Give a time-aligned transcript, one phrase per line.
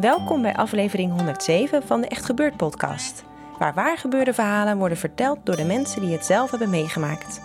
[0.00, 3.24] Welkom bij aflevering 107 van de Echt Gebeurd podcast.
[3.58, 7.40] Waar waar gebeurde verhalen worden verteld door de mensen die het zelf hebben meegemaakt.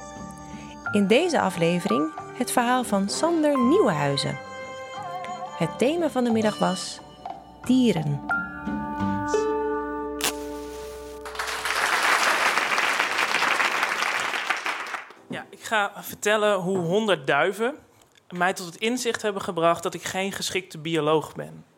[0.92, 4.38] In deze aflevering het verhaal van Sander Nieuwenhuizen.
[5.58, 7.00] Het thema van de middag was
[7.66, 8.22] dieren.
[15.30, 17.76] Ja, ik ga vertellen hoe 100 duiven
[18.30, 21.75] mij tot het inzicht hebben gebracht dat ik geen geschikte bioloog ben.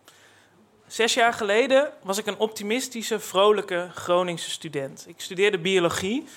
[0.88, 5.06] Zes jaar geleden was ik een optimistische, vrolijke Groningse student.
[5.08, 6.28] Ik studeerde biologie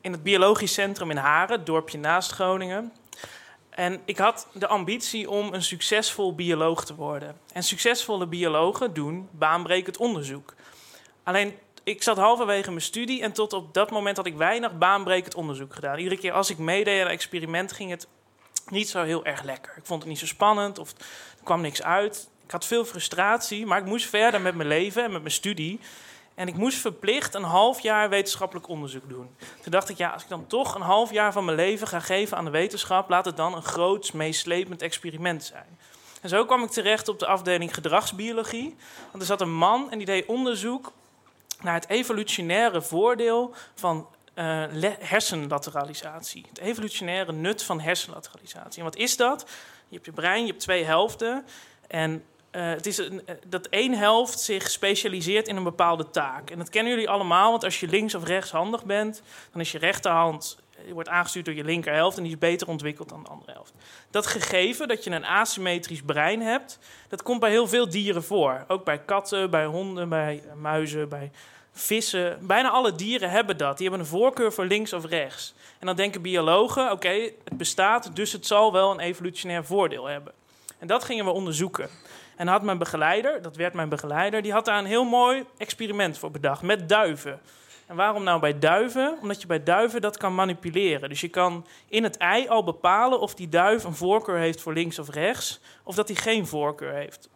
[0.00, 2.92] in het Biologisch Centrum in Haren, het dorpje naast Groningen.
[3.70, 7.36] En ik had de ambitie om een succesvol bioloog te worden.
[7.52, 10.54] En succesvolle biologen doen baanbrekend onderzoek.
[11.22, 15.34] Alleen, ik zat halverwege mijn studie en tot op dat moment had ik weinig baanbrekend
[15.34, 15.98] onderzoek gedaan.
[15.98, 18.06] Iedere keer als ik meedeed aan een experiment ging het
[18.70, 19.72] niet zo heel erg lekker.
[19.76, 22.30] Ik vond het niet zo spannend of er kwam niks uit.
[22.44, 25.80] Ik had veel frustratie, maar ik moest verder met mijn leven en met mijn studie.
[26.34, 29.36] En ik moest verplicht een half jaar wetenschappelijk onderzoek doen.
[29.60, 32.00] Toen dacht ik, ja, als ik dan toch een half jaar van mijn leven ga
[32.00, 35.78] geven aan de wetenschap, laat het dan een groots, meeslepend experiment zijn.
[36.20, 38.76] En zo kwam ik terecht op de afdeling gedragsbiologie.
[39.10, 40.92] Want er zat een man en die deed onderzoek
[41.60, 44.64] naar het evolutionaire voordeel van uh,
[44.98, 46.44] hersenlateralisatie.
[46.48, 48.78] Het evolutionaire nut van hersenlateralisatie.
[48.78, 49.44] En wat is dat?
[49.88, 51.46] Je hebt je brein, je hebt twee helften.
[51.86, 56.50] En uh, het is een, uh, dat één helft zich specialiseert in een bepaalde taak.
[56.50, 59.78] En dat kennen jullie allemaal, want als je links of rechtshandig bent, dan is je
[59.78, 63.52] rechterhand je wordt aangestuurd door je linkerhelft en die is beter ontwikkeld dan de andere
[63.52, 63.72] helft.
[64.10, 68.64] Dat gegeven dat je een asymmetrisch brein hebt, dat komt bij heel veel dieren voor.
[68.68, 71.30] Ook bij katten, bij honden, bij muizen, bij
[71.72, 72.46] vissen.
[72.46, 73.78] Bijna alle dieren hebben dat.
[73.78, 75.54] Die hebben een voorkeur voor links of rechts.
[75.78, 80.32] En dan denken biologen: oké, het bestaat, dus het zal wel een evolutionair voordeel hebben.
[80.78, 81.90] En dat gingen we onderzoeken.
[82.42, 86.18] En had mijn begeleider, dat werd mijn begeleider, die had daar een heel mooi experiment
[86.18, 87.40] voor bedacht met duiven.
[87.86, 89.18] En waarom nou bij duiven?
[89.20, 91.08] Omdat je bij duiven dat kan manipuleren.
[91.08, 94.72] Dus je kan in het ei al bepalen of die duif een voorkeur heeft voor
[94.72, 97.28] links of rechts, of dat hij geen voorkeur heeft.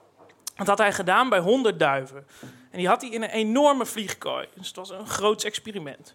[0.57, 2.27] Dat had hij gedaan bij 100 duiven.
[2.71, 4.47] En die had hij in een enorme vliegkooi.
[4.55, 6.15] Dus het was een groot experiment.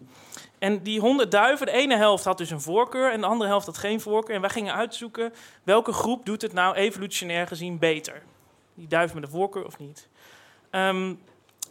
[0.59, 3.65] En die 100 duiven, de ene helft had dus een voorkeur en de andere helft
[3.65, 4.35] had geen voorkeur.
[4.35, 8.21] En wij gingen uitzoeken welke groep doet het nou evolutionair gezien beter
[8.73, 10.07] die duif met een voorkeur of niet.
[10.71, 11.19] Um,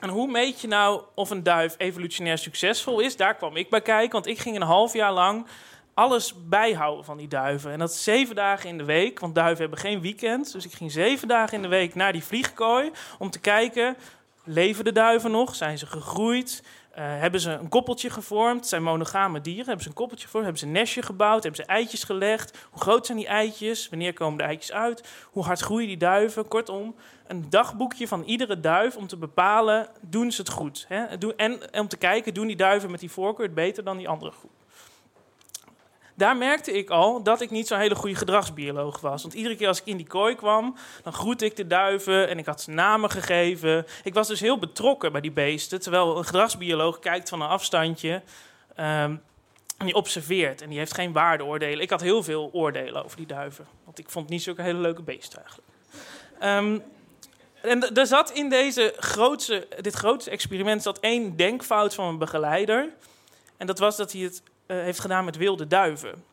[0.00, 3.16] en hoe meet je nou of een duif evolutionair succesvol is?
[3.16, 5.47] Daar kwam ik bij kijken, want ik ging een half jaar lang
[5.94, 7.72] alles bijhouden van die duiven.
[7.72, 10.53] En dat zeven dagen in de week, want duiven hebben geen weekend.
[10.53, 13.97] Dus ik ging zeven dagen in de week naar die vliegkooi om te kijken...
[14.44, 15.55] leven de duiven nog?
[15.55, 16.62] Zijn ze gegroeid?
[16.91, 18.67] Uh, hebben ze een koppeltje gevormd?
[18.67, 19.65] Zijn monogame dieren.
[19.65, 20.47] Hebben ze een koppeltje gevormd?
[20.47, 21.43] Hebben ze een nestje gebouwd?
[21.43, 22.67] Hebben ze eitjes gelegd?
[22.71, 23.89] Hoe groot zijn die eitjes?
[23.89, 25.09] Wanneer komen de eitjes uit?
[25.31, 26.49] Hoe hard groeien die duiven?
[26.49, 26.95] Kortom,
[27.27, 30.84] een dagboekje van iedere duif om te bepalen, doen ze het goed?
[30.89, 31.05] Hè?
[31.37, 34.31] En om te kijken, doen die duiven met die voorkeur het beter dan die andere
[34.31, 34.59] groep?
[36.20, 39.22] Daar merkte ik al dat ik niet zo'n hele goede gedragsbioloog was.
[39.22, 42.38] Want iedere keer als ik in die kooi kwam, dan groette ik de duiven en
[42.38, 43.86] ik had ze namen gegeven.
[44.03, 45.80] Ik was dus heel betrokken bij die beesten.
[45.80, 48.22] Terwijl een gedragsbioloog kijkt van een afstandje
[48.76, 49.22] um,
[49.78, 50.62] en die observeert.
[50.62, 51.80] En die heeft geen waardeoordelen.
[51.80, 53.66] Ik had heel veel oordelen over die duiven.
[53.84, 55.69] Want ik vond niet zulke hele leuke beesten eigenlijk.
[56.42, 56.82] Um,
[57.62, 58.94] en er zat in deze
[59.80, 62.88] dit grootste experiment zat één denkfout van mijn begeleider.
[63.56, 64.42] En dat was dat hij het
[64.75, 66.24] heeft gedaan met wilde duiven.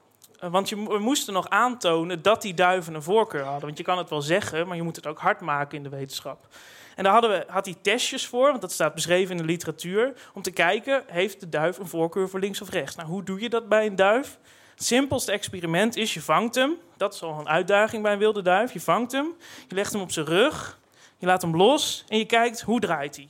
[0.43, 3.65] Uh, want je, we moesten nog aantonen dat die duiven een voorkeur hadden.
[3.65, 5.89] Want je kan het wel zeggen, maar je moet het ook hard maken in de
[5.89, 6.47] wetenschap.
[6.95, 10.13] En daar hadden we, had hij testjes voor, want dat staat beschreven in de literatuur,
[10.33, 12.95] om te kijken, heeft de duif een voorkeur voor links of rechts?
[12.95, 14.37] Nou, hoe doe je dat bij een duif?
[14.73, 16.77] Het simpelste experiment is, je vangt hem.
[16.97, 18.73] Dat is al een uitdaging bij een wilde duif.
[18.73, 19.35] Je vangt hem,
[19.67, 20.79] je legt hem op zijn rug,
[21.17, 23.29] je laat hem los en je kijkt, hoe draait hij?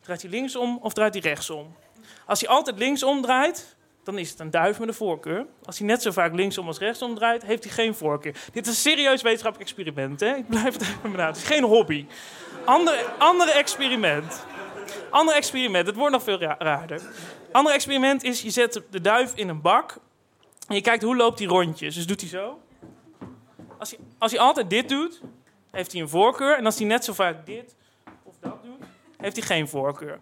[0.00, 1.76] Draait hij linksom of draait hij rechtsom?
[2.26, 5.46] Als hij altijd linksom draait, dan is het een duif met een voorkeur.
[5.64, 8.32] Als hij net zo vaak linksom als rechtsom draait, heeft hij geen voorkeur.
[8.52, 10.20] Dit is een serieus wetenschappelijk experiment.
[10.20, 10.34] Hè?
[10.34, 11.26] Ik blijf het even benadrukken.
[11.26, 12.06] Het is geen hobby.
[12.64, 14.44] Andere, andere experiment.
[15.10, 15.86] Ander experiment.
[15.86, 17.00] Het wordt nog veel ra raarder.
[17.52, 19.96] Ander experiment is, je zet de duif in een bak
[20.68, 21.94] en je kijkt hoe loopt hij rondjes.
[21.94, 22.60] Dus doet hij zo.
[23.78, 25.20] Als hij, als hij altijd dit doet,
[25.70, 26.56] heeft hij een voorkeur.
[26.56, 27.74] En als hij net zo vaak dit
[28.22, 30.20] of dat doet, heeft hij geen voorkeur.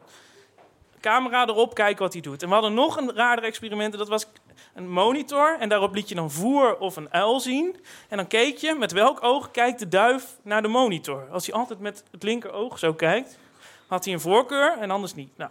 [1.00, 2.42] Camera erop, kijken wat hij doet.
[2.42, 3.98] En we hadden nog een raarder experiment.
[3.98, 4.26] Dat was
[4.74, 5.56] een monitor.
[5.58, 7.76] En daarop liet je dan voer of een uil zien.
[8.08, 11.28] En dan keek je met welk oog kijkt de duif naar de monitor.
[11.30, 13.38] Als hij altijd met het linker oog zo kijkt,
[13.86, 15.36] had hij een voorkeur en anders niet.
[15.36, 15.50] Nou,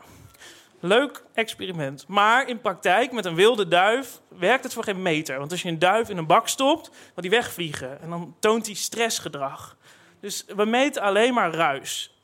[0.79, 2.07] leuk experiment.
[2.07, 5.39] Maar in praktijk met een wilde duif werkt het voor geen meter.
[5.39, 8.01] Want als je een duif in een bak stopt, dan die wegvliegen.
[8.01, 9.77] En dan toont hij stressgedrag.
[10.19, 12.18] Dus we meten alleen maar ruis.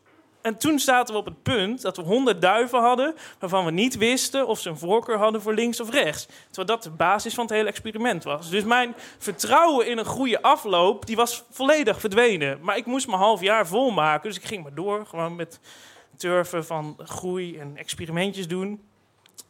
[0.46, 3.98] En toen zaten we op het punt dat we 100 duiven hadden waarvan we niet
[3.98, 6.26] wisten of ze een voorkeur hadden voor links of rechts.
[6.46, 8.50] Terwijl dat de basis van het hele experiment was.
[8.50, 12.60] Dus mijn vertrouwen in een goede afloop, die was volledig verdwenen.
[12.62, 15.06] Maar ik moest mijn half jaar volmaken, dus ik ging maar door.
[15.06, 15.60] Gewoon met
[16.18, 18.82] turven van groei en experimentjes doen.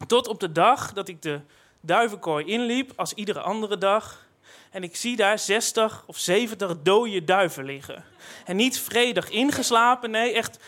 [0.06, 1.40] Tot op de dag dat ik de
[1.80, 4.26] duivenkooi inliep, als iedere andere dag.
[4.70, 8.04] En ik zie daar 60 of 70 dode duiven liggen.
[8.44, 10.58] En niet vredig ingeslapen, nee, echt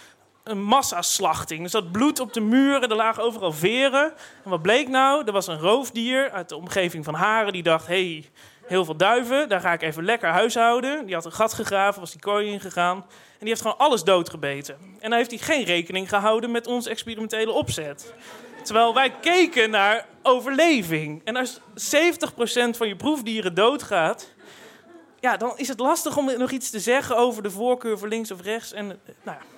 [0.48, 1.62] een massaslachting.
[1.62, 4.12] Er zat bloed op de muren, er lagen overal veren.
[4.44, 5.22] En wat bleek nou?
[5.26, 7.86] Er was een roofdier uit de omgeving van Haren die dacht...
[7.86, 8.30] hey,
[8.66, 11.06] heel veel duiven, daar ga ik even lekker huishouden.
[11.06, 12.96] Die had een gat gegraven, was die kooi ingegaan.
[12.96, 14.74] En die heeft gewoon alles doodgebeten.
[14.74, 18.14] En dan heeft hij geen rekening gehouden met onze experimentele opzet.
[18.62, 21.20] Terwijl wij keken naar overleving.
[21.24, 21.62] En als 70%
[22.70, 24.36] van je proefdieren doodgaat...
[25.20, 28.30] Ja, dan is het lastig om nog iets te zeggen over de voorkeur voor links
[28.30, 28.72] of rechts.
[28.72, 29.57] En, nou ja.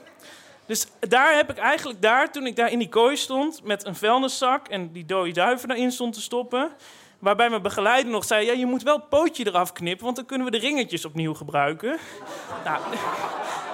[0.71, 3.65] Dus daar heb ik eigenlijk daar, toen ik daar in die kooi stond...
[3.65, 6.73] met een vuilniszak en die dode duiven erin stond te stoppen...
[7.19, 10.27] Waarbij mijn begeleider nog zei: ja, je moet wel het pootje eraf knippen, want dan
[10.27, 11.99] kunnen we de ringetjes opnieuw gebruiken.
[12.65, 12.83] nou,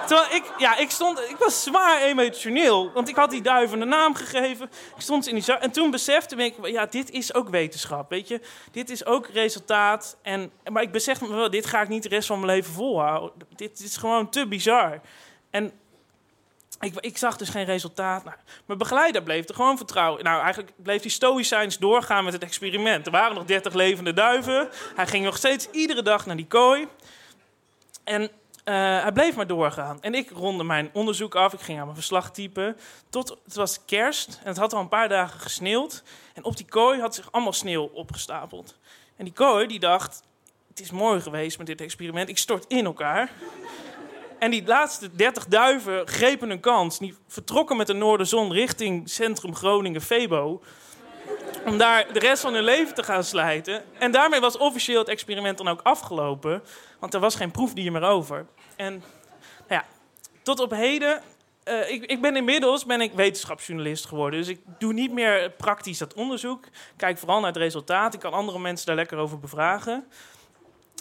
[0.07, 3.87] terwijl ik, ja, ik, stond, ik was zwaar emotioneel, want ik had die duiven een
[3.87, 4.69] naam gegeven.
[4.95, 8.09] Ik stond in die En toen besefte ik: ja, dit is ook wetenschap.
[8.09, 8.41] Weet je,
[8.71, 10.17] dit is ook resultaat.
[10.21, 12.73] En, maar ik besefte me wel: dit ga ik niet de rest van mijn leven
[12.73, 13.47] volhouden.
[13.55, 15.01] Dit is gewoon te bizar.
[15.49, 15.71] En
[16.79, 18.23] ik, ik, zag dus geen resultaat.
[18.23, 18.35] Nou,
[18.65, 20.23] mijn begeleider bleef er gewoon vertrouwen.
[20.23, 23.05] Nou, eigenlijk bleef hij stoïcijns doorgaan met het experiment.
[23.05, 24.69] Er waren nog 30 levende duiven.
[24.95, 26.87] Hij ging nog steeds iedere dag naar die kooi.
[28.03, 28.29] En uh,
[29.01, 30.01] hij bleef maar doorgaan.
[30.01, 31.53] En ik ronde mijn onderzoek af.
[31.53, 32.77] Ik ging aan mijn verslag typen.
[33.09, 34.39] Tot het was kerst.
[34.43, 36.03] En het had al een paar dagen gesneeuwd.
[36.33, 38.77] En op die kooi had zich allemaal sneeuw opgestapeld.
[39.15, 40.25] En die kooi die dacht...
[40.67, 42.29] Het is mooi geweest met dit experiment.
[42.29, 43.31] Ik stort in elkaar.
[44.39, 46.99] En die laatste 30 duiven grepen een kans.
[46.99, 50.61] Die vertrokken met de noorderzon richting centrum Groningen Febo.
[51.65, 53.83] Om daar de rest van hun leven te gaan slijten.
[53.99, 56.63] En daarmee was officieel het experiment dan ook afgelopen.
[56.99, 58.45] Want er was geen proefdier meer over.
[58.75, 58.93] En
[59.67, 59.85] nou ja,
[60.41, 61.21] tot op heden
[61.67, 64.39] uh, ik, ik, ben inmiddels ben ik wetenschapsjournalist geworden.
[64.39, 66.65] Dus ik doe niet meer praktisch dat onderzoek.
[66.97, 68.13] Kijk vooral naar het resultaat.
[68.13, 70.07] Ik kan andere mensen daar lekker over bevragen.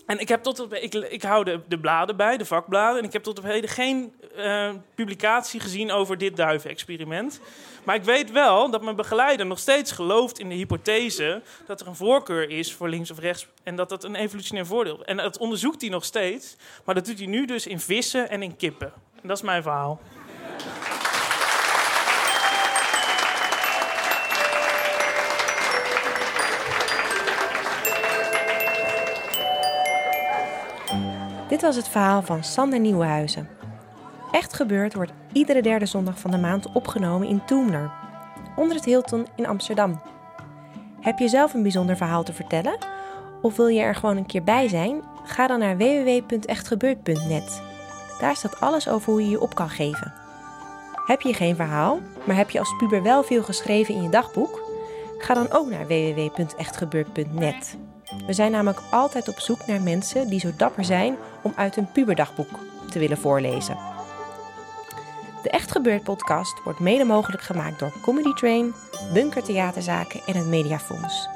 [0.07, 2.99] En ik, heb tot ik, ik hou de, de, bladen bij, de vakbladen.
[2.99, 7.41] En ik heb tot op heden geen uh, publicatie gezien over dit duivenexperiment.
[7.85, 11.87] Maar ik weet wel dat mijn begeleider nog steeds gelooft in de hypothese dat er
[11.87, 13.47] een voorkeur is voor links of rechts.
[13.63, 15.05] En dat dat een evolutionair voordeel is.
[15.05, 16.57] En dat onderzoekt hij nog steeds.
[16.85, 18.93] Maar dat doet hij nu dus in vissen en in kippen.
[19.23, 20.01] En dat is mijn verhaal.
[31.57, 33.49] Dit was het verhaal van Sander Nieuwenhuizen.
[34.33, 37.91] Echt gebeurd wordt iedere derde zondag van de maand opgenomen in Toemler,
[38.57, 40.01] onder het Hilton in Amsterdam.
[41.01, 42.79] Heb je zelf een bijzonder verhaal te vertellen?
[43.43, 45.03] Of wil je er gewoon een keer bij zijn?
[45.25, 47.63] Ga dan naar www.echtgebeurd.net.
[48.21, 50.13] Daar staat alles over hoe je je op kan geven.
[51.07, 54.61] Heb je geen verhaal, maar heb je als puber wel veel geschreven in je dagboek?
[55.19, 57.77] Ga dan ook naar www.echtgebeurd.net.
[58.27, 61.93] We zijn namelijk altijd op zoek naar mensen die zo dapper zijn om uit hun
[61.93, 62.59] puberdagboek
[62.91, 63.77] te willen voorlezen.
[65.43, 68.75] De Echt Gebeurd podcast wordt mede mogelijk gemaakt door Comedy Train,
[69.13, 71.29] Bunker Theaterzaken en het Mediafonds.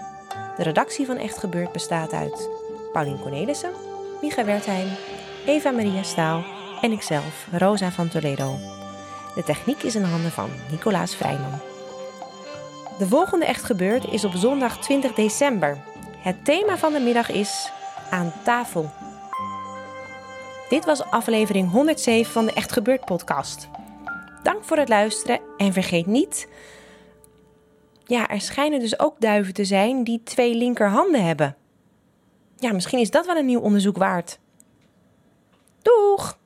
[0.57, 2.49] De redactie van Echt Gebeurd bestaat uit
[2.93, 3.71] Paulien Cornelissen,
[4.21, 4.89] Micha Wertheim,
[5.47, 6.45] Eva Maria Staal
[6.81, 8.59] en ikzelf, Rosa van Toledo.
[9.35, 11.61] De techniek is in handen van Nicolaas Vrijman.
[12.99, 15.79] De volgende Echt Gebeurd is op zondag 20 december
[16.21, 17.73] het thema van de middag is
[18.11, 18.91] aan tafel.
[20.69, 23.69] Dit was aflevering 107 van de Echt Gebeurd podcast.
[24.43, 26.49] Dank voor het luisteren en vergeet niet.
[28.05, 31.57] Ja, er schijnen dus ook duiven te zijn die twee linkerhanden hebben.
[32.57, 34.39] Ja, misschien is dat wel een nieuw onderzoek waard.
[35.83, 36.39] Doeg!